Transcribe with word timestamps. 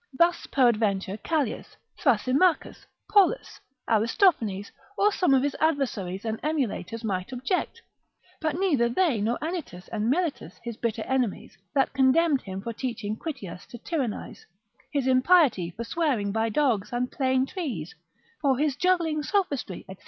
Thus 0.17 0.47
peradventure 0.47 1.15
Callias, 1.17 1.77
Thrasimachus, 1.99 2.87
Polus, 3.07 3.59
Aristophanes, 3.87 4.71
or 4.97 5.11
some 5.11 5.35
of 5.35 5.43
his 5.43 5.55
adversaries 5.59 6.25
and 6.25 6.41
emulators 6.41 7.03
might 7.03 7.31
object; 7.31 7.79
but 8.41 8.55
neither 8.57 8.89
they 8.89 9.21
nor 9.21 9.37
Anytus 9.43 9.89
and 9.89 10.09
Melitus 10.11 10.59
his 10.63 10.75
bitter 10.75 11.03
enemies, 11.03 11.55
that 11.75 11.93
condemned 11.93 12.41
him 12.41 12.61
for 12.63 12.73
teaching 12.73 13.15
Critias 13.15 13.67
to 13.67 13.77
tyrannise, 13.77 14.43
his 14.91 15.05
impiety 15.05 15.69
for 15.69 15.83
swearing 15.83 16.31
by 16.31 16.49
dogs 16.49 16.91
and 16.91 17.11
plain 17.11 17.45
trees, 17.45 17.93
for 18.41 18.57
his 18.57 18.75
juggling 18.75 19.21
sophistry, 19.21 19.85
&c. 19.87 19.97